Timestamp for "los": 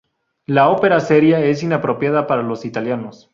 2.41-2.65